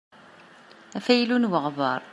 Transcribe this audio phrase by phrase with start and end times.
[0.97, 2.01] Afaylu n weɣbaṛ.